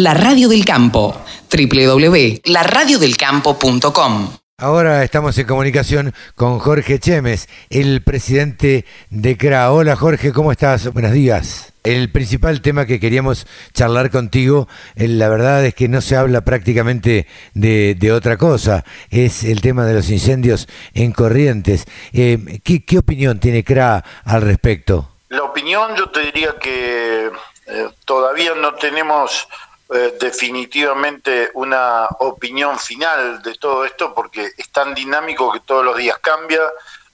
[0.00, 4.30] La Radio del Campo, www.laradiodelcampo.com.
[4.58, 9.72] Ahora estamos en comunicación con Jorge Chemes, el presidente de CRA.
[9.72, 10.92] Hola Jorge, ¿cómo estás?
[10.92, 11.72] Buenos días.
[11.82, 16.42] El principal tema que queríamos charlar contigo, eh, la verdad es que no se habla
[16.42, 21.86] prácticamente de, otra cosa, es el tema de los incendios en Corrientes.
[22.12, 25.08] Eh, ¿qué, opinión tiene CRA al respecto?
[25.28, 27.32] La opinión yo te diría que
[27.66, 29.48] eh, todavía no tenemos
[29.90, 35.96] eh, definitivamente una opinión final de todo esto porque es tan dinámico que todos los
[35.96, 36.60] días cambia,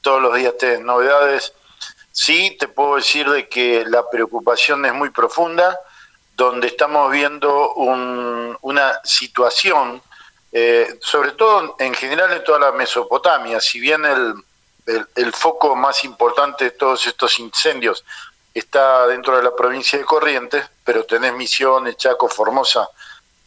[0.00, 1.52] todos los días tienen novedades.
[2.12, 5.80] Sí, te puedo decir de que la preocupación es muy profunda,
[6.36, 10.00] donde estamos viendo una situación,
[10.52, 14.34] eh, sobre todo en general en toda la Mesopotamia, si bien el,
[15.16, 18.04] el foco más importante de todos estos incendios
[18.52, 22.88] está dentro de la provincia de Corrientes, pero tenés Misiones, Chaco, Formosa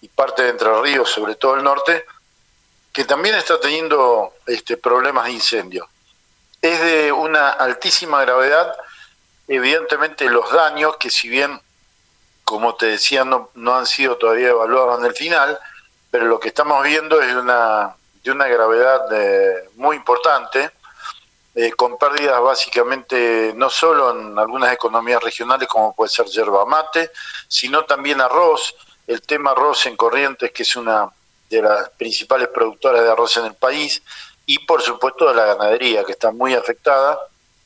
[0.01, 2.05] y parte de Entre Ríos, sobre todo el norte,
[2.91, 5.87] que también está teniendo este, problemas de incendio.
[6.61, 8.75] Es de una altísima gravedad,
[9.47, 11.59] evidentemente los daños, que si bien,
[12.43, 15.59] como te decía, no, no han sido todavía evaluados en el final,
[16.11, 20.71] pero lo que estamos viendo es de una, de una gravedad eh, muy importante
[21.55, 27.11] eh, con pérdidas básicamente no solo en algunas economías regionales como puede ser yerba mate,
[27.47, 28.75] sino también arroz.
[29.05, 31.09] El tema arroz en Corrientes, que es una
[31.49, 34.01] de las principales productoras de arroz en el país,
[34.45, 37.19] y por supuesto de la ganadería, que está muy afectada,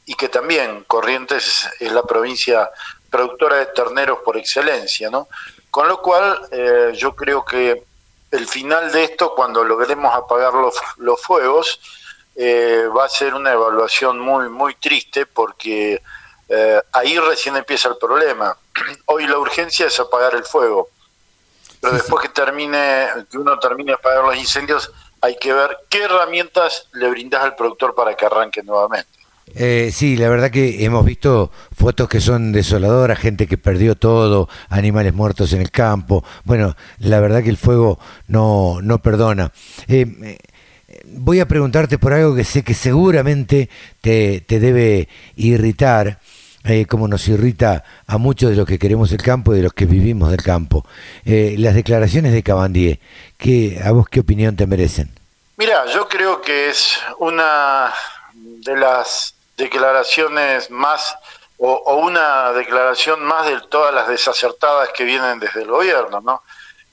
[0.05, 2.69] y que también Corrientes es la provincia
[3.09, 5.27] productora de terneros por excelencia, ¿no?
[5.69, 7.83] Con lo cual, eh, yo creo que
[8.31, 11.79] el final de esto, cuando logremos apagar los, los fuegos,
[12.39, 16.01] eh, va a ser una evaluación muy, muy triste porque
[16.47, 18.55] eh, ahí recién empieza el problema.
[19.05, 20.89] Hoy la urgencia es apagar el fuego,
[21.81, 26.03] pero después que termine, que uno termine de apagar los incendios, hay que ver qué
[26.03, 29.09] herramientas le brindas al productor para que arranque nuevamente.
[29.55, 34.49] Eh, sí, la verdad que hemos visto fotos que son desoladoras, gente que perdió todo,
[34.69, 36.23] animales muertos en el campo.
[36.43, 37.97] Bueno, la verdad que el fuego
[38.27, 39.51] no, no perdona.
[39.87, 40.37] Eh,
[41.05, 43.69] voy a preguntarte por algo que sé que seguramente
[44.01, 46.19] te, debe irritar,
[46.63, 49.73] eh, como nos irrita a muchos de los que queremos el campo y de los
[49.73, 50.85] que vivimos del campo.
[51.25, 52.99] Eh, las declaraciones de Cabandier,
[53.37, 55.09] ¿qué, ¿a vos qué opinión te merecen?
[55.57, 57.93] Mira, yo creo que es una
[58.33, 61.15] de las declaraciones más,
[61.57, 66.43] o, o una declaración más de todas las desacertadas que vienen desde el gobierno, ¿no?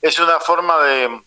[0.01, 1.21] Es una forma de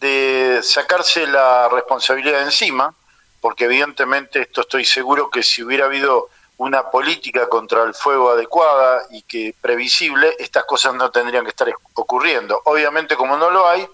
[0.00, 2.94] de sacarse la responsabilidad de encima,
[3.40, 6.28] porque evidentemente esto estoy seguro que si hubiera habido
[6.58, 11.72] una política contra el fuego adecuada y que previsible, estas cosas no tendrían que estar
[11.94, 12.60] ocurriendo.
[12.64, 13.88] Obviamente como no lo hay,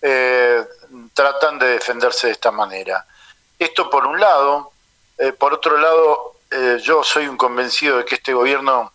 [0.00, 0.64] eh,
[1.12, 3.04] tratan de defenderse de esta manera.
[3.58, 4.72] Esto por un lado,
[5.18, 8.92] eh, por otro lado, eh, yo soy un convencido de que este gobierno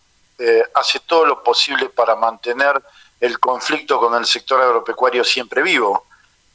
[0.72, 2.80] hace todo lo posible para mantener
[3.20, 6.06] el conflicto con el sector agropecuario siempre vivo.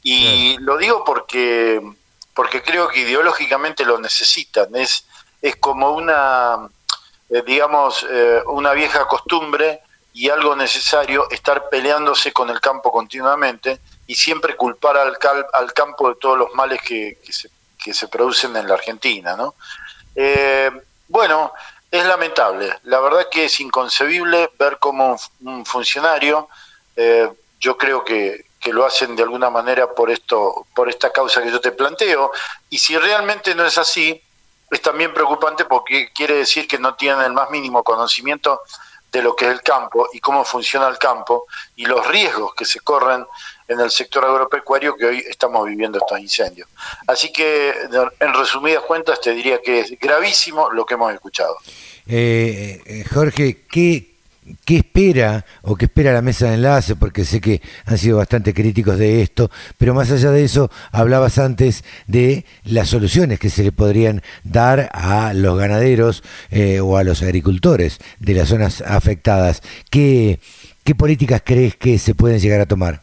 [0.06, 1.80] Y lo digo porque,
[2.34, 4.76] porque creo que ideológicamente lo necesitan.
[4.76, 5.06] Es,
[5.40, 6.68] es como una,
[7.30, 9.80] eh, digamos, eh, una vieja costumbre
[10.12, 15.16] y algo necesario estar peleándose con el campo continuamente y siempre culpar al,
[15.54, 17.48] al campo de todos los males que, que, se,
[17.82, 19.34] que se producen en la Argentina.
[19.36, 19.54] ¿no?
[20.14, 20.70] Eh,
[21.08, 21.54] bueno,
[21.90, 22.78] es lamentable.
[22.82, 26.48] La verdad que es inconcebible ver cómo un, funcionario,
[27.58, 31.50] yo creo que, que lo hacen de alguna manera por esto, por esta causa que
[31.50, 32.32] yo te planteo.
[32.70, 34.20] Y si realmente no es así,
[34.70, 38.62] es también preocupante porque quiere decir que no tienen el más mínimo conocimiento
[39.12, 41.44] de lo que es el campo y cómo funciona el campo
[41.76, 43.26] y los riesgos que se corren
[43.68, 46.66] en el sector agropecuario que hoy estamos viviendo estos incendios.
[47.06, 47.70] Así que,
[48.18, 51.58] en resumidas cuentas, te diría que es gravísimo lo que hemos escuchado.
[52.06, 54.13] Eh, eh Jorge, ¿qué,
[54.66, 56.96] ¿Qué espera o qué espera la mesa de enlace?
[56.96, 61.38] Porque sé que han sido bastante críticos de esto, pero más allá de eso, hablabas
[61.38, 67.04] antes de las soluciones que se le podrían dar a los ganaderos eh, o a
[67.04, 69.62] los agricultores de las zonas afectadas.
[69.90, 70.40] ¿Qué,
[70.84, 73.00] ¿Qué políticas crees que se pueden llegar a tomar?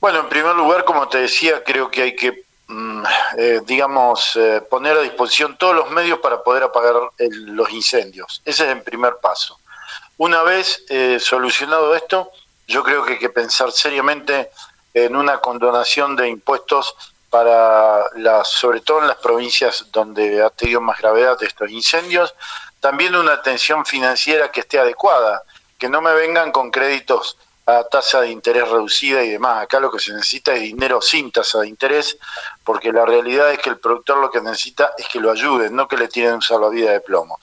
[0.00, 3.02] Bueno, en primer lugar, como te decía, creo que hay que, mm,
[3.36, 8.40] eh, digamos, eh, poner a disposición todos los medios para poder apagar los incendios.
[8.46, 9.58] Ese es el primer paso.
[10.18, 12.30] Una vez eh, solucionado esto,
[12.66, 14.50] yo creo que hay que pensar seriamente
[14.94, 16.94] en una condonación de impuestos
[17.28, 22.34] para las, sobre todo en las provincias donde ha tenido más gravedad estos incendios,
[22.80, 25.42] también una atención financiera que esté adecuada,
[25.78, 27.36] que no me vengan con créditos
[27.66, 29.64] a tasa de interés reducida y demás.
[29.64, 32.16] Acá lo que se necesita es dinero sin tasa de interés,
[32.64, 35.88] porque la realidad es que el productor lo que necesita es que lo ayuden, no
[35.88, 37.38] que le tiren un salvavidas de plomo.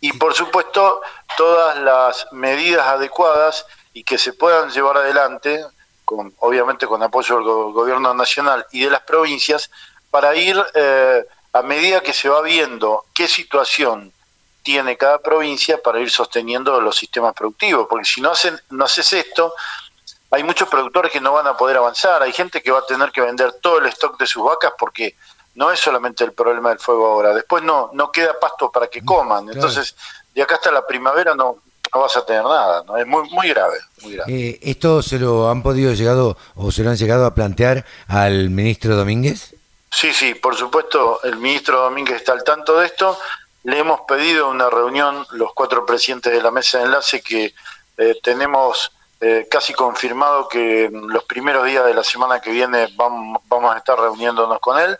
[0.00, 1.02] Y por supuesto,
[1.36, 5.64] todas las medidas adecuadas y que se puedan llevar adelante,
[6.04, 9.70] con, obviamente con apoyo del gobierno nacional y de las provincias,
[10.10, 14.12] para ir eh, a medida que se va viendo qué situación
[14.62, 19.12] tiene cada provincia para ir sosteniendo los sistemas productivos, porque si no, hacen, no haces
[19.12, 19.54] esto,
[20.30, 23.10] hay muchos productores que no van a poder avanzar, hay gente que va a tener
[23.10, 25.16] que vender todo el stock de sus vacas porque
[25.54, 29.04] no es solamente el problema del fuego ahora, después no, no queda pasto para que
[29.04, 29.96] coman, entonces
[30.34, 31.58] de acá hasta la primavera no,
[31.94, 32.96] no vas a tener nada, ¿no?
[32.96, 33.78] es muy, muy grave.
[34.02, 34.32] Muy grave.
[34.32, 38.50] Eh, ¿Esto se lo han podido llegado o se lo han llegado a plantear al
[38.50, 39.54] ministro Domínguez?
[39.90, 43.18] Sí, sí, por supuesto, el ministro Domínguez está al tanto de esto.
[43.64, 47.52] Le hemos pedido una reunión, los cuatro presidentes de la mesa de enlace, que
[47.98, 53.42] eh, tenemos eh, casi confirmado que los primeros días de la semana que viene vamos,
[53.48, 54.96] vamos a estar reuniéndonos con él,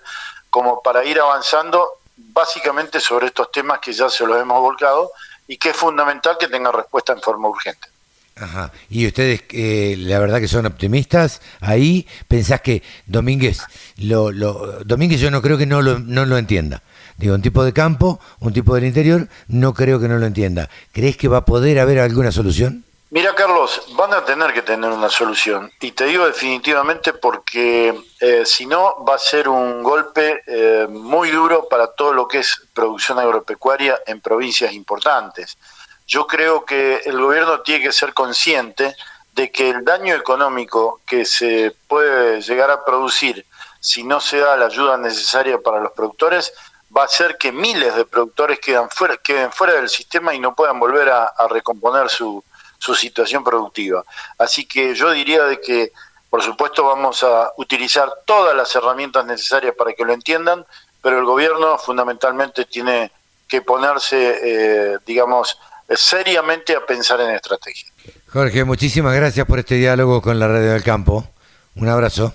[0.50, 5.10] como para ir avanzando básicamente sobre estos temas que ya se los hemos volcado
[5.46, 7.88] y que es fundamental que tenga respuesta en forma urgente.
[8.36, 8.72] Ajá.
[8.88, 13.60] Y ustedes, eh, la verdad que son optimistas ahí, pensás que Domínguez,
[13.98, 16.82] lo, lo, Domínguez yo no creo que no lo, no lo entienda.
[17.18, 20.70] Digo, un tipo de campo, un tipo del interior, no creo que no lo entienda.
[20.92, 22.84] ¿Crees que va a poder haber alguna solución?
[23.12, 25.72] Mira, Carlos, van a tener que tener una solución.
[25.80, 31.32] Y te digo definitivamente porque eh, si no, va a ser un golpe eh, muy
[31.32, 35.58] duro para todo lo que es producción agropecuaria en provincias importantes.
[36.06, 38.94] Yo creo que el gobierno tiene que ser consciente
[39.32, 43.44] de que el daño económico que se puede llegar a producir
[43.80, 46.52] si no se da la ayuda necesaria para los productores
[46.96, 50.54] va a hacer que miles de productores queden fuera, queden fuera del sistema y no
[50.54, 52.42] puedan volver a, recomponer su,
[52.80, 54.02] su situación productiva.
[54.38, 55.92] Así que yo diría de que,
[56.28, 60.64] por supuesto, vamos a utilizar todas las herramientas necesarias para que lo entiendan,
[61.02, 63.12] pero el gobierno fundamentalmente tiene
[63.46, 65.58] que ponerse, eh, digamos,
[65.94, 67.90] seriamente a pensar en estrategia.
[68.32, 71.28] Jorge, muchísimas gracias por este diálogo con la Radio del Campo.
[71.76, 72.32] Un abrazo.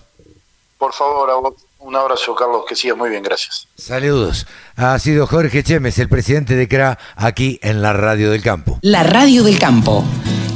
[0.78, 1.65] Por favor, a vos.
[1.86, 3.68] Un abrazo, Carlos, que siga muy bien, gracias.
[3.78, 4.48] Saludos.
[4.76, 8.80] Ha sido Jorge Chemes, el presidente de CRA, aquí en la Radio del Campo.
[8.82, 10.04] La Radio del Campo.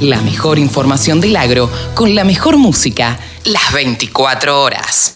[0.00, 5.08] La mejor información del agro con la mejor música, las 24 horas.